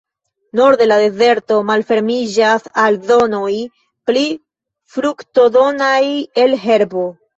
Norde, 0.59 0.85
la 0.91 0.95
dezerto 1.01 1.57
malfermiĝas 1.71 2.65
al 2.85 2.97
zonoj 3.11 3.53
pli 4.11 4.25
fruktodonaj 4.97 5.95
el 6.47 6.57
herbo. 6.65 7.07